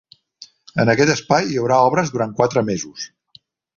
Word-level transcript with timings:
En 0.83 0.91
aquest 0.93 1.11
espai 1.15 1.45
hi 1.51 1.59
haurà 1.63 1.77
obres 1.91 2.13
durant 2.17 2.33
quatre 2.41 2.65
mesos. 2.71 3.05